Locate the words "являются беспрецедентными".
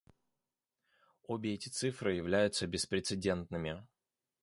2.15-3.85